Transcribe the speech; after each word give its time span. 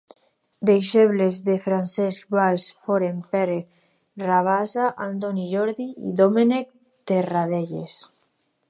Deixebles 0.69 1.35
de 1.49 1.55
Francesc 1.65 2.33
Valls 2.37 2.65
foren 2.85 3.19
Pere 3.35 3.59
Rabassa, 4.25 4.89
Antoni 5.09 5.47
Jordi 5.53 5.89
i 6.13 6.17
Domènec 6.23 6.75
Terradelles. 7.13 8.01